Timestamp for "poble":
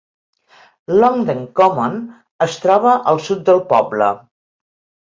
3.73-4.13